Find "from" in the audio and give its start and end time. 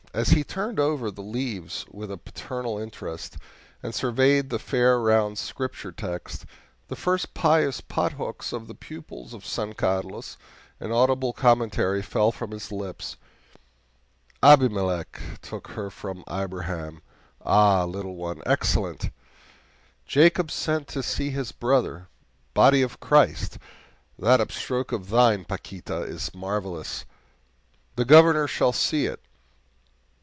12.33-12.51, 15.89-16.25